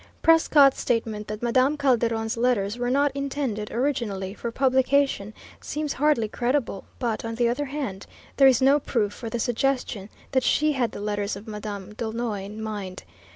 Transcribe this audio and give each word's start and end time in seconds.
Prescott's 0.23 0.79
statement 0.81 1.27
that 1.27 1.43
Madame 1.43 1.77
Calderon's 1.77 2.35
letters 2.35 2.75
were 2.75 2.89
not 2.89 3.11
intended 3.13 3.69
originally 3.69 4.33
for 4.33 4.51
publication 4.51 5.31
seems 5.59 5.93
hardly 5.93 6.27
credible; 6.27 6.85
but, 6.97 7.23
on 7.23 7.35
the 7.35 7.47
other 7.47 7.65
hand, 7.65 8.07
there 8.37 8.47
is 8.47 8.63
no 8.63 8.79
proof 8.79 9.13
for 9.13 9.29
the 9.29 9.37
suggestion 9.37 10.09
that 10.31 10.41
she 10.41 10.71
had 10.71 10.91
the 10.91 11.01
letters 11.01 11.35
of 11.35 11.47
Madame 11.47 11.93
D'Aulnoy 11.93 12.43
in 12.43 12.63
mind. 12.63 13.03